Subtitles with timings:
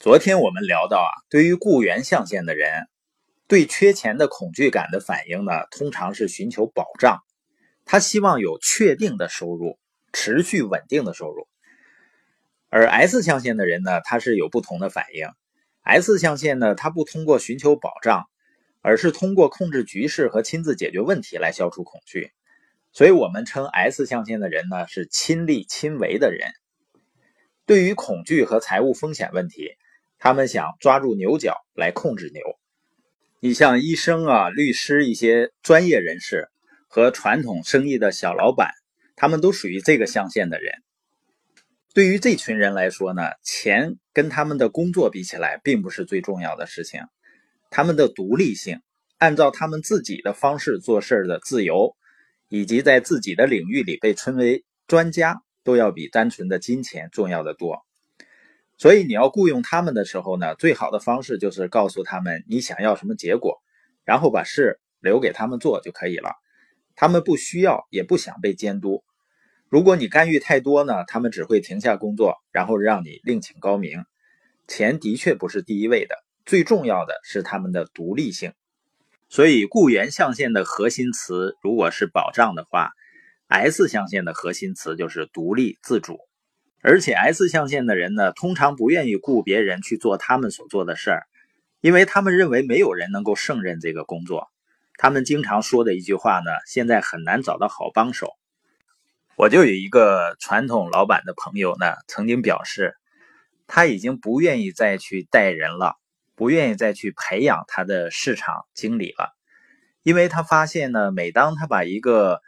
[0.00, 2.88] 昨天我们聊到啊，对于雇员象限的人，
[3.46, 7.18] 对缺钱的恐惧感的反应呢，通常是寻求保障，
[7.84, 9.78] 他希望有确定的收入，
[10.10, 11.46] 持续稳定的收入。
[12.70, 15.28] 而 S 象限的人呢，他是有不同的反应。
[15.82, 18.24] S 象限呢，他不通过寻求保障，
[18.80, 22.30] 而是通过控制局势和亲自解决问题来消除恐惧。
[22.90, 26.48] 所以我们称 S 象限的人呢，是亲力亲为的人。
[27.66, 29.72] 对于恐惧和财务风险问题。
[30.20, 32.42] 他们想抓住牛角来控制牛。
[33.40, 36.50] 你像医生啊、律师一些专业人士
[36.88, 38.70] 和传统生意的小老板，
[39.16, 40.74] 他们都属于这个象限的人。
[41.94, 47.00] 对于这群人来说呢，钱跟他们的工作比起来，并不是最重要的事情。
[47.70, 48.82] 他们的独立性、
[49.16, 51.96] 按照他们自己的方式做事的自由，
[52.50, 57.86] 以及在自己的领域里被称为专家，都要比单纯的金钱重要的多。
[58.80, 63.58] 所以你要雇佣他们的时候呢，最好的方式就是告诉他们你想要什么结果，
[64.06, 66.30] 然后把事留给他们做就可以了。
[66.96, 69.04] 他们不需要也不想被监督。
[69.68, 74.02] 如果你干预太多呢，他们只会停下工作，然后让你另请高明。
[74.66, 76.14] 钱的确不是第一位的，
[76.46, 78.54] 最重要的是他们的独立性。
[79.28, 82.92] 所以雇员象限的核心词如果是保障的话
[83.48, 86.18] ，S 象限的核心词就是独立自主。
[86.82, 91.26] 而且 S 象限的人呢，通常不愿意雇别人去做他们所做的事儿，
[91.82, 94.48] 因为他们认为没有人能够胜任这个工作。
[94.96, 98.32] 他们经常说的一句话呢，现在很难找到好帮手。
[99.36, 102.94] 我就有一个传统老板的朋友呢，曾经表示，
[103.66, 105.96] 他已经不愿意再去带人了，
[106.34, 109.34] 不愿意再去培养他的市场经理了，
[110.02, 112.40] 因为他发现呢，每当他把一个，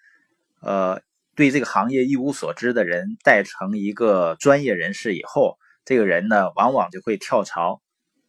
[0.60, 1.02] 呃。
[1.34, 7.80] 对这个行业一无所知的人带成一个专业人士以后，这个人呢，往往就会跳槽，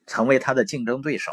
[0.08, 1.32] 成为他的竞争对手。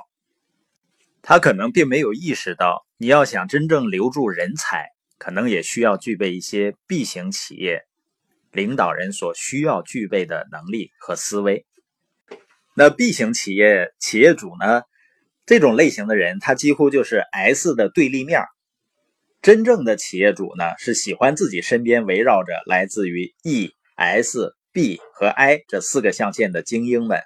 [1.22, 7.84] 他可能并没有意识到，你要想真正留住人才，可能也需要具备一些 B 型企业
[8.50, 11.66] 领导人所需要具备的能力和思维。
[12.74, 14.82] 那 B 型企业企业主呢，
[15.46, 18.42] 这种类型的人，他几乎就是 S 的对立面。
[19.42, 27.22] 真正的企业主呢，是喜欢自己身边围绕着来自于 E、S、B 和 I 这四个象限的精英们。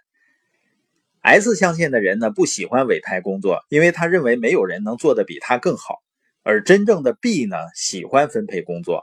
[1.22, 5.96] S 象限的人呢，不喜欢委派工作，因为他认为没有人能做得比他更好。
[6.44, 9.02] 而真正的 B 呢，喜欢分配工作。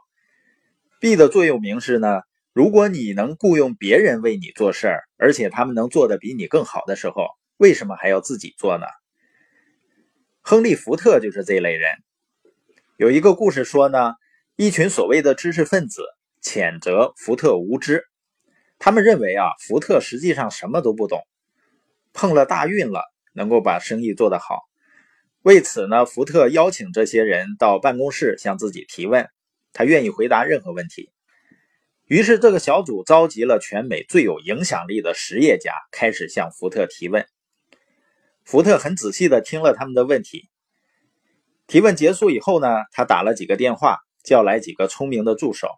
[1.01, 2.21] B 的座右铭是呢，
[2.53, 8.85] 如果你能雇佣别人为你做事儿，而且他们能做得比你更好的时候，为什么还要自己做呢？
[10.39, 11.89] 亨利·福特就是这类人。
[13.01, 14.13] 有一个故事说呢，
[14.55, 16.03] 一群所谓的知识分子
[16.39, 18.05] 谴责福特无知，
[18.77, 21.19] 他们认为啊，福特实际上什么都不懂，
[22.13, 23.01] 碰了大运了，
[23.33, 24.59] 能够把生意做得好。
[25.41, 29.27] 为此呢，福特邀请这些人到办公室向自己提问，
[29.73, 31.09] 他愿意回答任何问题。
[32.05, 37.25] 于是这个小组召集了全美最有影响力的实业家，开始向福特提问。
[38.45, 40.51] 福特很仔细地听了他们的问题。
[41.71, 45.69] 提问结束以后呢，他打了几个电话，叫来几个聪明的助手，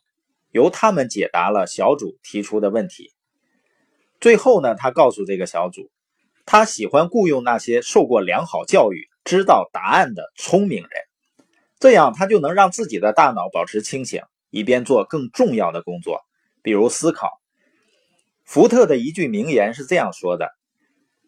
[0.50, 3.12] 由他们解答了小组提出的问题。
[4.20, 5.92] 最后呢，他告诉这个小组，
[6.48, 10.90] 他喜欢雇佣那些受过良好教育、知道答案的聪明人，
[11.80, 16.22] 这样他就能让自己的大脑保持清醒，以便做更重要的工作，
[16.64, 17.30] 比如思考。
[18.46, 20.50] 福特的一句名言是这样说的：“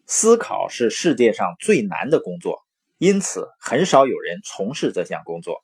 [0.08, 2.58] 思考是世界上最难的工作。”
[2.98, 5.62] 因此，很少有人从事这项工作。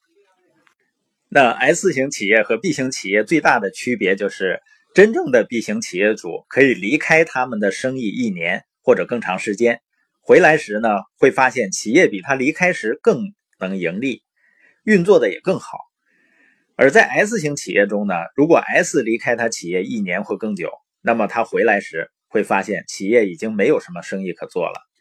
[1.31, 4.61] 那 S 型企业和 B 型企业最大的区别就是，
[4.95, 9.81] 真正的 B 型企业主可以离开他们的生意一年或者更长时间，
[10.21, 14.23] 回来时呢，会发现企业比他离开时更能盈利，
[14.85, 15.79] 运作的也更好。
[16.77, 24.92] 而在 S 型企业中呢，如果 S 离开他企业一年或更久，那么他回来时会发现企业已经没有什么生意可做了。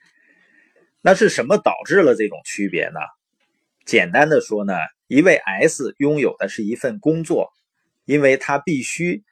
[1.03, 2.99] 那是什么导致了这种区别呢？
[3.85, 4.75] 简单的说呢，
[5.07, 7.51] 一位 S 拥有的是一份工作，
[8.05, 9.23] 因为他必须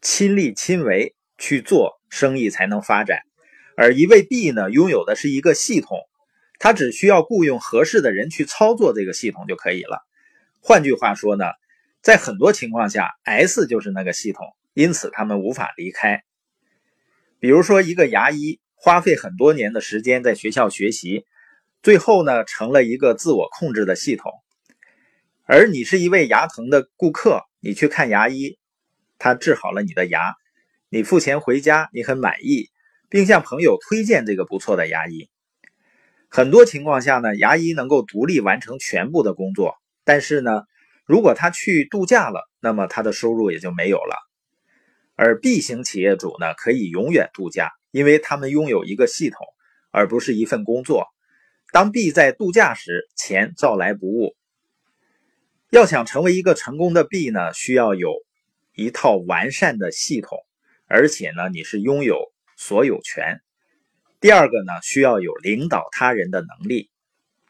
[0.00, 3.18] 亲力亲为去做生意才能发展；
[3.76, 5.98] 而一位 B 呢，拥有的是一个系统，
[6.58, 10.02] 他只需要雇佣合适的人去操作这个系统就可以了。
[10.62, 11.44] 换句话说呢，
[12.00, 16.24] 在很多情况下，S 就是那个系统，因此他们无法离开。
[17.38, 18.61] 比如说一个牙医。
[18.84, 21.24] 花费很多年的时间在学校学习，
[21.84, 24.32] 最后呢成了一个自我控制的系统。
[25.44, 28.58] 而你是一位牙疼的顾客，你去看牙医，
[29.18, 30.34] 他治好了你的牙，
[30.88, 32.70] 你付钱回家，你很满意，
[33.08, 35.30] 并向朋友推荐这个不错的牙医。
[36.28, 40.64] 很多情况下呢，牙医能够独立完成全部的工作，但是呢，
[41.06, 44.16] 如果他去度假了，那么他的收入也就没有了。
[45.14, 49.46] 而 B 型企业主呢，可以永远度假，因为他们拥有一个系统，
[49.92, 51.06] 而不是一份工作。
[51.70, 54.34] 当 B 在度假时，钱照来不误。
[55.70, 58.12] 要想成为一个成功的 B 呢，需要有
[58.74, 60.38] 一套完善的系统，
[60.86, 63.40] 而且呢，你是拥有所有权。
[64.20, 66.90] 第二个呢，需要有领导他人的能力。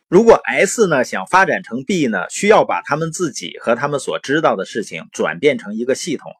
[0.08, 6.32] 如果 S 呢想发展成 B 呢，需要把他们自己和他们所知道的事情转变成一个系统，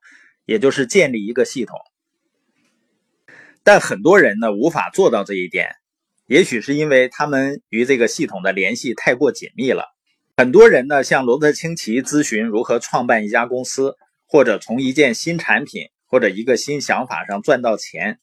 [0.45, 1.79] 也就是建立一个系统。
[3.65, 5.77] 但很多人呢无法做到这一点，
[6.27, 9.85] 也许是因为他们与这个系统的联系太过紧密了。
[10.37, 18.19] 很多人呢向罗德清奇咨询如何创办一家公司，或者从一件新产品或者一个新想法上赚到钱。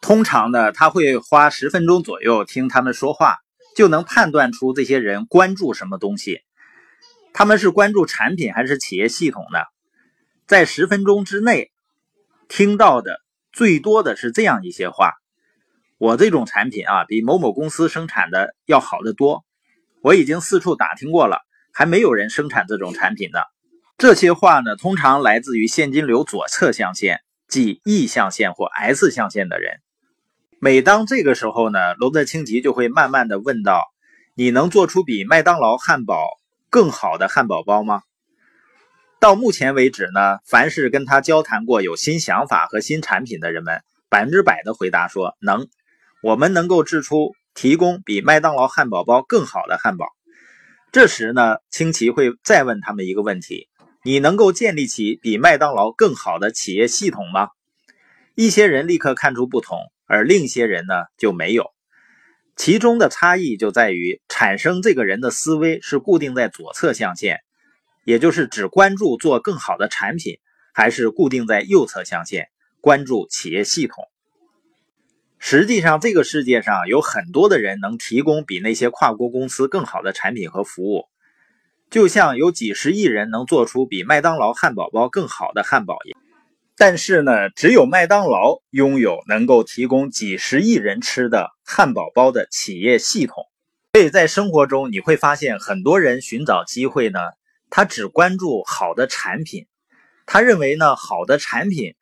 [0.00, 3.36] 通常呢，他会花十分钟左右听他们说话，
[3.76, 6.40] 就能判断出这些人关注什么东西。
[7.34, 9.58] 他们是关注产品还是企业系统呢？
[10.46, 11.70] 在十分钟之内
[12.48, 13.20] 听到的
[13.52, 15.14] 最多的是这样一些话：
[15.98, 19.44] 我这种产品啊，比某某公司生产的要好得多。
[20.02, 21.40] 我已经四处打听过了，
[21.72, 23.40] 还没有人生产这种产品呢。
[23.98, 29.74] 这些话呢，通常来自于现金流左侧象限，即 E 象限或 S 象限的人。
[30.58, 33.84] 每当这个时候呢，罗德清吉就会慢慢的问道
[34.34, 36.28] ：“你能做出比麦当劳汉堡
[36.70, 38.02] 更好的汉堡包吗？”
[39.20, 45.68] 到目前为止呢，凡是跟他交谈过有新想法和新产品的人们，百分之百的回答说能，
[46.22, 50.06] 我们能够制出提供比麦当劳汉堡包更好的汉堡。
[50.90, 53.68] 这时呢，清奇会再问他们一个问题
[54.02, 57.50] ：“你能够建立起比麦当劳更好的企业系统吗？”
[58.34, 59.78] 一些人立刻看出不同。
[60.12, 61.70] 而另一些人呢就没有，
[62.56, 67.38] 其中的差异就在于产生这个人的思维是固定在左侧象限，
[68.10, 70.40] 也就是只关注做更好的产品，
[70.74, 72.48] 还是固定在右侧象限，
[72.80, 74.08] 关注企业系统。
[75.38, 81.04] 实际上，这个世界上有很多的人能提供比那些跨国公司更好的产品和服务，
[81.88, 86.20] 就像有几十亿人能做出比麦当劳汉堡包更好的汉堡一样。
[86.76, 93.44] 但是呢，只有麦当劳拥有能够提供几十亿人吃的汉堡包的企业系统。
[93.92, 97.20] 所以在生活中，你会发现很多人寻找机会呢，
[97.70, 99.66] 他只关注好的产品，
[100.26, 101.94] 他认为呢，好的产品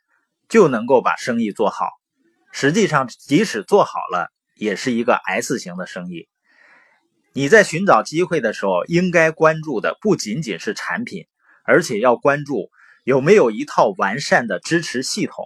[0.49, 1.91] 就能够把生意做好。
[2.51, 6.27] 实际上，即使做好了，也是一个 S 型的生意。
[7.35, 11.27] 你在寻找机会的时候，应该关注的不仅仅是产品，
[11.63, 12.71] 而且要关注。
[13.05, 15.45] 有没有一套完善的支持系统？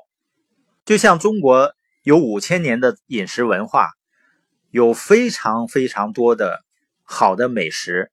[0.85, 3.91] 就像中国有五千年的饮食文化，
[4.71, 6.65] 有非常非常多的
[7.03, 8.12] 好的美食，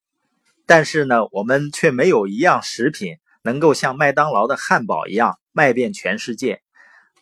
[0.70, 6.62] 但是呢，我们却没有一样食品能够像麦当劳的汉堡一样卖遍全世界。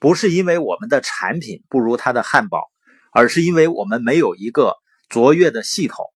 [0.02, 2.70] 不是因为我们的产品不如它的汉堡，
[3.14, 4.76] 而是因为我们没有一个
[5.08, 6.08] 卓越的系统。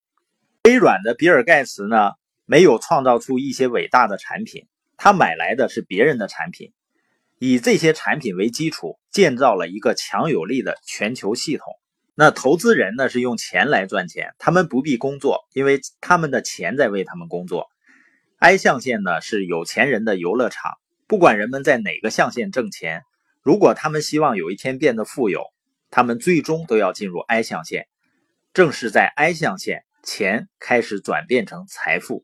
[0.66, 2.12] 微软的比尔盖茨呢，
[2.46, 4.68] 没有创造出一些伟大的产品。
[4.98, 6.74] 他买来的是别人的产品，
[7.40, 11.66] 以这些产品为基础建造了一个强有力的全球系统。
[12.22, 17.66] 那投资人呢是用钱来赚钱，他们不必工作，因为他们的钱在为他们工作。
[18.38, 20.74] I 象限呢是有钱人的游乐场，
[21.08, 23.02] 不管人们在哪个象限挣钱，
[23.42, 25.48] 如果他们希望有一天变得富有，
[25.90, 27.88] 他们最终都要进入 I 象限。
[28.54, 32.24] 正是在 I 象限，钱开始转变成财富。